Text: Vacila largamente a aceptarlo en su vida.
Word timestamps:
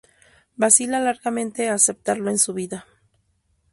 Vacila 0.55 0.99
largamente 0.99 1.69
a 1.69 1.75
aceptarlo 1.75 2.31
en 2.31 2.39
su 2.39 2.55
vida. 2.55 2.87